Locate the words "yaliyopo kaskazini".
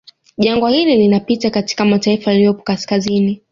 2.31-3.41